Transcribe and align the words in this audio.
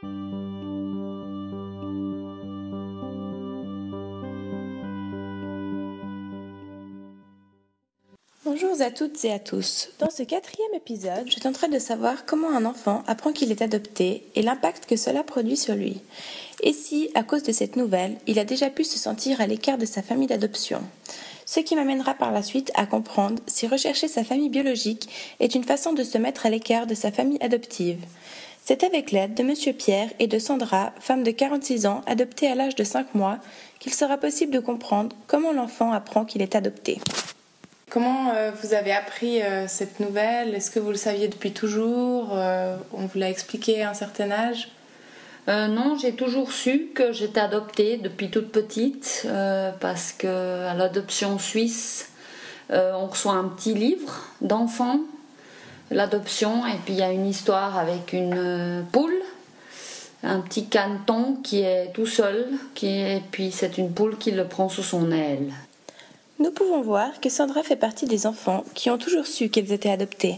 Bonjour 0.00 0.10
à 8.80 8.92
toutes 8.92 9.24
et 9.24 9.32
à 9.32 9.40
tous. 9.40 9.88
Dans 9.98 10.10
ce 10.10 10.22
quatrième 10.22 10.72
épisode, 10.74 11.28
je 11.28 11.40
tenterai 11.40 11.68
de 11.68 11.80
savoir 11.80 12.26
comment 12.26 12.50
un 12.50 12.64
enfant 12.64 13.02
apprend 13.08 13.32
qu'il 13.32 13.50
est 13.50 13.60
adopté 13.60 14.22
et 14.36 14.42
l'impact 14.42 14.86
que 14.86 14.96
cela 14.96 15.24
produit 15.24 15.56
sur 15.56 15.74
lui. 15.74 16.00
Et 16.62 16.72
si, 16.72 17.10
à 17.14 17.24
cause 17.24 17.42
de 17.42 17.50
cette 17.50 17.74
nouvelle, 17.74 18.18
il 18.28 18.38
a 18.38 18.44
déjà 18.44 18.70
pu 18.70 18.84
se 18.84 18.98
sentir 18.98 19.40
à 19.40 19.48
l'écart 19.48 19.78
de 19.78 19.86
sa 19.86 20.02
famille 20.02 20.28
d'adoption. 20.28 20.80
Ce 21.44 21.58
qui 21.58 21.74
m'amènera 21.74 22.14
par 22.14 22.30
la 22.30 22.44
suite 22.44 22.70
à 22.76 22.86
comprendre 22.86 23.42
si 23.48 23.66
rechercher 23.66 24.06
sa 24.06 24.22
famille 24.22 24.50
biologique 24.50 25.08
est 25.40 25.56
une 25.56 25.64
façon 25.64 25.92
de 25.92 26.04
se 26.04 26.18
mettre 26.18 26.46
à 26.46 26.50
l'écart 26.50 26.86
de 26.86 26.94
sa 26.94 27.10
famille 27.10 27.42
adoptive. 27.42 27.98
C'est 28.68 28.84
avec 28.84 29.12
l'aide 29.12 29.32
de 29.32 29.42
Monsieur 29.42 29.72
Pierre 29.72 30.10
et 30.18 30.26
de 30.26 30.38
Sandra, 30.38 30.92
femme 31.00 31.22
de 31.22 31.30
46 31.30 31.86
ans, 31.86 32.02
adoptée 32.06 32.48
à 32.48 32.54
l'âge 32.54 32.74
de 32.74 32.84
5 32.84 33.14
mois, 33.14 33.38
qu'il 33.78 33.94
sera 33.94 34.18
possible 34.18 34.52
de 34.52 34.60
comprendre 34.60 35.16
comment 35.26 35.54
l'enfant 35.54 35.90
apprend 35.90 36.26
qu'il 36.26 36.42
est 36.42 36.54
adopté. 36.54 37.00
Comment 37.88 38.28
euh, 38.34 38.50
vous 38.62 38.74
avez 38.74 38.92
appris 38.92 39.40
euh, 39.40 39.66
cette 39.68 40.00
nouvelle? 40.00 40.54
Est-ce 40.54 40.70
que 40.70 40.80
vous 40.80 40.90
le 40.90 40.98
saviez 40.98 41.28
depuis 41.28 41.52
toujours? 41.52 42.36
Euh, 42.36 42.76
On 42.92 43.06
vous 43.06 43.18
l'a 43.18 43.30
expliqué 43.30 43.82
à 43.84 43.88
un 43.88 43.94
certain 43.94 44.30
âge? 44.30 44.68
Non, 45.46 45.96
j'ai 45.96 46.12
toujours 46.12 46.52
su 46.52 46.88
que 46.94 47.12
j'étais 47.12 47.40
adoptée 47.40 47.96
depuis 47.96 48.28
toute 48.28 48.52
petite 48.52 49.26
parce 49.80 50.12
que 50.12 50.66
à 50.66 50.74
l'adoption 50.74 51.38
suisse, 51.38 52.10
on 52.68 53.06
reçoit 53.06 53.32
un 53.32 53.44
petit 53.44 53.72
livre 53.72 54.26
d'enfant, 54.42 55.00
l'adoption, 55.90 56.66
et 56.66 56.76
puis 56.84 56.94
il 56.94 56.98
y 56.98 57.02
a 57.02 57.12
une 57.12 57.26
histoire 57.26 57.78
avec 57.78 58.12
une 58.12 58.84
poule 58.92 59.22
un 60.22 60.40
petit 60.40 60.66
caneton 60.66 61.36
qui 61.42 61.60
est 61.60 61.92
tout 61.92 62.06
seul, 62.06 62.46
qui 62.74 62.88
et 62.88 63.22
puis 63.30 63.52
c'est 63.52 63.78
une 63.78 63.92
poule 63.92 64.18
qui 64.18 64.30
le 64.32 64.46
prend 64.46 64.68
sous 64.68 64.82
son 64.82 65.12
aile. 65.12 65.52
Nous 66.38 66.50
pouvons 66.50 66.82
voir 66.82 67.20
que 67.20 67.28
Sandra 67.28 67.62
fait 67.62 67.76
partie 67.76 68.06
des 68.06 68.26
enfants 68.26 68.64
qui 68.74 68.90
ont 68.90 68.98
toujours 68.98 69.26
su 69.26 69.48
qu'elles 69.48 69.72
étaient 69.72 69.90
adoptées, 69.90 70.36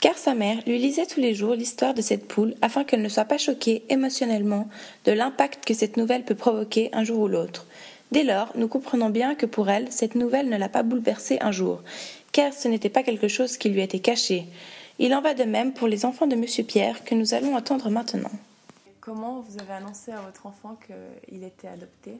car 0.00 0.16
sa 0.16 0.34
mère 0.34 0.58
lui 0.66 0.78
lisait 0.78 1.06
tous 1.06 1.20
les 1.20 1.34
jours 1.34 1.54
l'histoire 1.54 1.94
de 1.94 2.02
cette 2.02 2.26
poule 2.26 2.54
afin 2.62 2.84
qu'elle 2.84 3.02
ne 3.02 3.08
soit 3.08 3.24
pas 3.24 3.38
choquée 3.38 3.84
émotionnellement 3.88 4.68
de 5.04 5.12
l'impact 5.12 5.64
que 5.64 5.74
cette 5.74 5.96
nouvelle 5.96 6.24
peut 6.24 6.34
provoquer 6.34 6.90
un 6.92 7.04
jour 7.04 7.20
ou 7.20 7.28
l'autre. 7.28 7.66
Dès 8.12 8.22
lors, 8.22 8.52
nous 8.54 8.68
comprenons 8.68 9.10
bien 9.10 9.34
que 9.34 9.46
pour 9.46 9.68
elle, 9.68 9.90
cette 9.90 10.14
nouvelle 10.14 10.48
ne 10.48 10.56
l'a 10.56 10.68
pas 10.68 10.84
bouleversée 10.84 11.38
un 11.40 11.50
jour, 11.50 11.82
car 12.30 12.52
ce 12.52 12.68
n'était 12.68 12.88
pas 12.88 13.02
quelque 13.02 13.28
chose 13.28 13.56
qui 13.56 13.68
lui 13.68 13.82
était 13.82 13.98
caché. 13.98 14.46
Il 14.98 15.14
en 15.14 15.20
va 15.20 15.34
de 15.34 15.44
même 15.44 15.74
pour 15.74 15.88
les 15.88 16.06
enfants 16.06 16.26
de 16.26 16.36
Monsieur 16.36 16.64
Pierre 16.64 17.04
que 17.04 17.14
nous 17.14 17.34
allons 17.34 17.54
entendre 17.54 17.90
maintenant. 17.90 18.30
Comment 19.00 19.40
vous 19.40 19.60
avez 19.60 19.74
annoncé 19.74 20.10
à 20.10 20.20
votre 20.22 20.46
enfant 20.46 20.78
qu'il 20.86 21.44
était 21.44 21.68
adopté? 21.68 22.18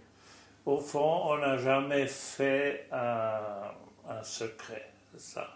Au 0.66 0.76
fond, 0.78 1.22
on 1.24 1.38
n'a 1.38 1.56
jamais 1.56 2.06
fait 2.06 2.86
un, 2.92 4.22
secret 4.22 4.90
de 5.14 5.18
ça. 5.18 5.48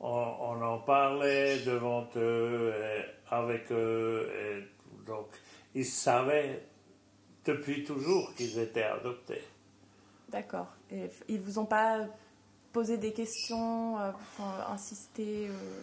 On, 0.00 0.62
en 0.62 0.78
parlait 0.78 1.58
devant 1.60 2.08
eux, 2.16 2.72
et 2.74 3.34
avec 3.34 3.70
eux, 3.70 4.30
et 4.34 5.04
donc 5.06 5.26
ils 5.74 5.84
savaient 5.84 6.64
depuis 7.44 7.84
toujours 7.84 8.34
qu'ils 8.34 8.58
étaient 8.58 8.84
adoptés. 8.84 9.42
D'accord. 10.30 10.68
Et 10.90 11.10
ils 11.28 11.40
vous 11.40 11.58
ont 11.58 11.66
pas 11.66 12.06
posé 12.72 12.96
des 12.96 13.12
questions, 13.12 13.98
euh, 13.98 14.10
insisté 14.72 15.48
euh? 15.48 15.82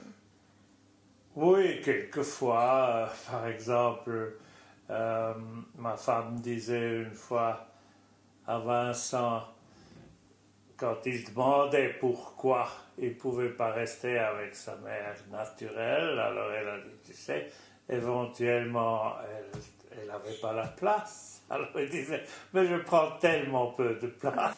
Oui, 1.40 1.82
quelquefois. 1.84 2.90
Euh, 2.90 3.06
par 3.32 3.48
exemple, 3.48 4.40
ma 4.90 5.96
femme 5.96 6.40
disait 6.40 7.04
une 7.04 7.14
fois 7.14 7.68
à 8.48 8.58
Vincent, 8.58 9.44
quand 10.78 10.96
il 11.06 11.24
demandait 11.26 11.90
pourquoi 12.00 12.68
il 12.98 13.10
ne 13.10 13.14
pouvait 13.14 13.50
pas 13.50 13.72
rester 13.72 14.18
avec 14.18 14.56
sa 14.56 14.78
mère 14.78 15.16
naturelle, 15.30 16.18
alors 16.18 16.52
elle 16.54 16.70
a 16.70 16.78
dit, 16.80 16.98
tu 17.06 17.14
sais, 17.14 17.52
éventuellement, 17.88 19.14
elle 19.92 20.08
n'avait 20.08 20.40
pas 20.42 20.54
la 20.54 20.66
place. 20.66 21.44
Alors 21.52 21.70
il 21.78 21.90
disait, 21.90 22.24
mais 22.54 22.66
je 22.66 22.78
prends 22.78 23.12
tellement 23.20 23.68
peu 23.68 23.94
de 24.02 24.08
place. 24.08 24.58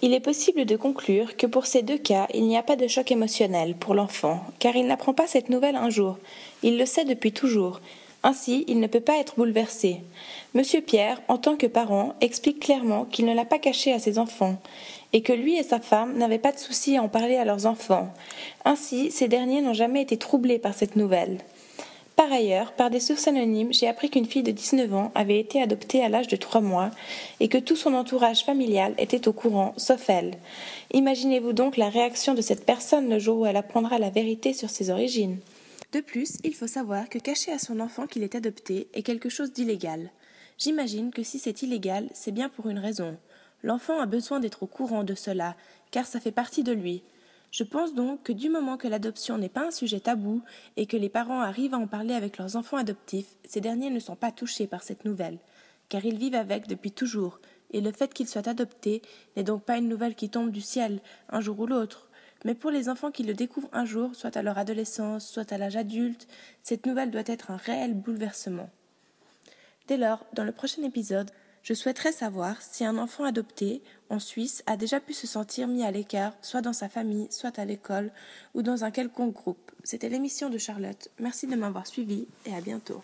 Il 0.00 0.14
est 0.14 0.20
possible 0.20 0.64
de 0.64 0.76
conclure 0.76 1.36
que 1.36 1.46
pour 1.46 1.66
ces 1.66 1.82
deux 1.82 1.98
cas, 1.98 2.28
il 2.32 2.46
n'y 2.46 2.56
a 2.56 2.62
pas 2.62 2.76
de 2.76 2.86
choc 2.86 3.10
émotionnel 3.10 3.74
pour 3.74 3.94
l'enfant, 3.94 4.44
car 4.60 4.76
il 4.76 4.86
n'apprend 4.86 5.12
pas 5.12 5.26
cette 5.26 5.48
nouvelle 5.48 5.74
un 5.74 5.90
jour. 5.90 6.18
Il 6.62 6.78
le 6.78 6.86
sait 6.86 7.04
depuis 7.04 7.32
toujours, 7.32 7.80
ainsi, 8.22 8.64
il 8.66 8.80
ne 8.80 8.86
peut 8.86 9.00
pas 9.00 9.18
être 9.18 9.34
bouleversé. 9.36 10.00
Monsieur 10.54 10.80
Pierre, 10.80 11.20
en 11.28 11.36
tant 11.36 11.56
que 11.56 11.66
parent, 11.66 12.14
explique 12.20 12.60
clairement 12.60 13.04
qu'il 13.04 13.26
ne 13.26 13.34
l'a 13.34 13.44
pas 13.44 13.58
caché 13.58 13.92
à 13.92 13.98
ses 13.98 14.18
enfants, 14.18 14.56
et 15.12 15.22
que 15.22 15.32
lui 15.32 15.56
et 15.56 15.62
sa 15.62 15.80
femme 15.80 16.16
n'avaient 16.16 16.38
pas 16.38 16.52
de 16.52 16.58
souci 16.58 16.96
à 16.96 17.02
en 17.02 17.08
parler 17.08 17.36
à 17.36 17.44
leurs 17.44 17.66
enfants. 17.66 18.12
Ainsi, 18.64 19.10
ces 19.10 19.28
derniers 19.28 19.62
n'ont 19.62 19.74
jamais 19.74 20.02
été 20.02 20.16
troublés 20.16 20.58
par 20.58 20.74
cette 20.74 20.96
nouvelle. 20.96 21.38
Par 22.18 22.32
ailleurs, 22.32 22.72
par 22.72 22.90
des 22.90 22.98
sources 22.98 23.28
anonymes, 23.28 23.72
j'ai 23.72 23.86
appris 23.86 24.10
qu'une 24.10 24.26
fille 24.26 24.42
de 24.42 24.50
19 24.50 24.92
ans 24.92 25.12
avait 25.14 25.38
été 25.38 25.62
adoptée 25.62 26.02
à 26.02 26.08
l'âge 26.08 26.26
de 26.26 26.34
3 26.34 26.60
mois 26.60 26.90
et 27.38 27.46
que 27.46 27.58
tout 27.58 27.76
son 27.76 27.94
entourage 27.94 28.42
familial 28.44 28.92
était 28.98 29.28
au 29.28 29.32
courant, 29.32 29.72
sauf 29.76 30.10
elle. 30.10 30.34
Imaginez-vous 30.92 31.52
donc 31.52 31.76
la 31.76 31.88
réaction 31.88 32.34
de 32.34 32.40
cette 32.40 32.66
personne 32.66 33.08
le 33.08 33.20
jour 33.20 33.38
où 33.38 33.46
elle 33.46 33.56
apprendra 33.56 34.00
la 34.00 34.10
vérité 34.10 34.52
sur 34.52 34.68
ses 34.68 34.90
origines. 34.90 35.38
De 35.92 36.00
plus, 36.00 36.38
il 36.42 36.56
faut 36.56 36.66
savoir 36.66 37.08
que 37.08 37.20
cacher 37.20 37.52
à 37.52 37.60
son 37.60 37.78
enfant 37.78 38.08
qu'il 38.08 38.24
est 38.24 38.34
adopté 38.34 38.88
est 38.94 39.02
quelque 39.02 39.28
chose 39.28 39.52
d'illégal. 39.52 40.10
J'imagine 40.58 41.12
que 41.12 41.22
si 41.22 41.38
c'est 41.38 41.62
illégal, 41.62 42.08
c'est 42.14 42.32
bien 42.32 42.48
pour 42.48 42.68
une 42.68 42.80
raison. 42.80 43.16
L'enfant 43.62 44.00
a 44.00 44.06
besoin 44.06 44.40
d'être 44.40 44.64
au 44.64 44.66
courant 44.66 45.04
de 45.04 45.14
cela, 45.14 45.54
car 45.92 46.04
ça 46.04 46.18
fait 46.18 46.32
partie 46.32 46.64
de 46.64 46.72
lui. 46.72 47.04
Je 47.50 47.64
pense 47.64 47.94
donc 47.94 48.22
que 48.22 48.32
du 48.32 48.50
moment 48.50 48.76
que 48.76 48.88
l'adoption 48.88 49.38
n'est 49.38 49.48
pas 49.48 49.66
un 49.66 49.70
sujet 49.70 50.00
tabou 50.00 50.42
et 50.76 50.86
que 50.86 50.96
les 50.96 51.08
parents 51.08 51.40
arrivent 51.40 51.74
à 51.74 51.78
en 51.78 51.86
parler 51.86 52.14
avec 52.14 52.36
leurs 52.36 52.56
enfants 52.56 52.76
adoptifs, 52.76 53.34
ces 53.46 53.60
derniers 53.60 53.90
ne 53.90 54.00
sont 54.00 54.16
pas 54.16 54.32
touchés 54.32 54.66
par 54.66 54.82
cette 54.82 55.04
nouvelle, 55.04 55.38
car 55.88 56.04
ils 56.04 56.18
vivent 56.18 56.34
avec 56.34 56.66
depuis 56.66 56.92
toujours, 56.92 57.40
et 57.70 57.80
le 57.80 57.92
fait 57.92 58.12
qu'ils 58.12 58.28
soient 58.28 58.48
adoptés 58.48 59.02
n'est 59.36 59.44
donc 59.44 59.62
pas 59.62 59.78
une 59.78 59.88
nouvelle 59.88 60.14
qui 60.14 60.28
tombe 60.28 60.50
du 60.50 60.60
ciel 60.60 61.00
un 61.30 61.40
jour 61.40 61.58
ou 61.60 61.66
l'autre. 61.66 62.08
Mais 62.44 62.54
pour 62.54 62.70
les 62.70 62.88
enfants 62.88 63.10
qui 63.10 63.24
le 63.24 63.34
découvrent 63.34 63.68
un 63.72 63.84
jour, 63.84 64.14
soit 64.14 64.36
à 64.36 64.42
leur 64.42 64.58
adolescence, 64.58 65.26
soit 65.26 65.50
à 65.52 65.58
l'âge 65.58 65.76
adulte, 65.76 66.28
cette 66.62 66.86
nouvelle 66.86 67.10
doit 67.10 67.22
être 67.26 67.50
un 67.50 67.56
réel 67.56 67.94
bouleversement. 67.94 68.70
Dès 69.88 69.96
lors, 69.96 70.24
dans 70.34 70.44
le 70.44 70.52
prochain 70.52 70.82
épisode, 70.82 71.30
je 71.62 71.74
souhaiterais 71.74 72.12
savoir 72.12 72.60
si 72.62 72.84
un 72.84 72.98
enfant 72.98 73.24
adopté 73.24 73.82
en 74.10 74.18
Suisse 74.18 74.62
a 74.66 74.76
déjà 74.76 75.00
pu 75.00 75.12
se 75.12 75.26
sentir 75.26 75.68
mis 75.68 75.84
à 75.84 75.90
l'écart, 75.90 76.32
soit 76.40 76.62
dans 76.62 76.72
sa 76.72 76.88
famille, 76.88 77.28
soit 77.30 77.58
à 77.58 77.64
l'école, 77.64 78.10
ou 78.54 78.62
dans 78.62 78.84
un 78.84 78.90
quelconque 78.90 79.34
groupe. 79.34 79.70
C'était 79.84 80.08
l'émission 80.08 80.50
de 80.50 80.58
Charlotte. 80.58 81.08
Merci 81.18 81.46
de 81.46 81.56
m'avoir 81.56 81.86
suivi 81.86 82.26
et 82.46 82.54
à 82.54 82.60
bientôt. 82.60 83.02